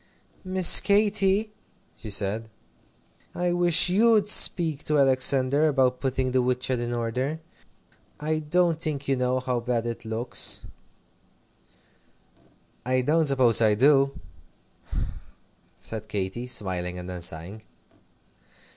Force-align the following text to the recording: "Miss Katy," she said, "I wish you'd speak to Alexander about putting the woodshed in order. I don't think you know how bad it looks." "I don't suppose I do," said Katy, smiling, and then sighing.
"Miss 0.43 0.79
Katy," 0.79 1.51
she 1.95 2.09
said, 2.09 2.49
"I 3.35 3.53
wish 3.53 3.87
you'd 3.87 4.29
speak 4.29 4.83
to 4.85 4.97
Alexander 4.97 5.67
about 5.67 5.99
putting 5.99 6.31
the 6.31 6.41
woodshed 6.41 6.79
in 6.79 6.91
order. 6.91 7.39
I 8.19 8.39
don't 8.39 8.81
think 8.81 9.07
you 9.07 9.15
know 9.15 9.39
how 9.39 9.59
bad 9.59 9.85
it 9.85 10.03
looks." 10.03 10.61
"I 12.83 13.01
don't 13.01 13.27
suppose 13.27 13.61
I 13.61 13.75
do," 13.75 14.19
said 15.79 16.07
Katy, 16.07 16.47
smiling, 16.47 16.97
and 16.97 17.07
then 17.07 17.21
sighing. 17.21 17.61